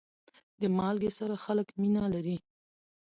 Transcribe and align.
د 0.61 0.63
مالګې 0.77 1.11
سره 1.19 1.35
خلک 1.43 1.67
مینه 1.81 2.03
لري. 2.13 2.37